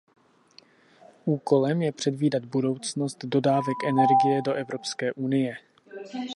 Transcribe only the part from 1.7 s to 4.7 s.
je předvídat budoucnost dodávek energie do